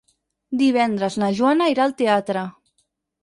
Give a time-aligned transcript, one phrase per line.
[0.61, 2.47] Divendres na Joana irà al teatre.